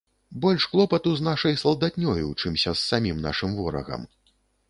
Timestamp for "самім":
2.89-3.17